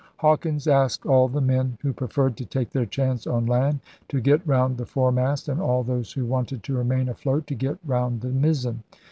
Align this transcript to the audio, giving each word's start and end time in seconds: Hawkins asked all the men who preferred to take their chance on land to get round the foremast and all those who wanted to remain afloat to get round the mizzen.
Hawkins 0.17 0.65
asked 0.65 1.05
all 1.05 1.27
the 1.27 1.41
men 1.41 1.77
who 1.83 1.93
preferred 1.93 2.35
to 2.37 2.43
take 2.47 2.71
their 2.71 2.87
chance 2.87 3.27
on 3.27 3.45
land 3.45 3.81
to 4.07 4.19
get 4.19 4.41
round 4.47 4.77
the 4.77 4.85
foremast 4.87 5.47
and 5.47 5.61
all 5.61 5.83
those 5.83 6.11
who 6.13 6.25
wanted 6.25 6.63
to 6.63 6.75
remain 6.75 7.07
afloat 7.07 7.45
to 7.45 7.53
get 7.53 7.77
round 7.85 8.21
the 8.21 8.29
mizzen. 8.31 8.79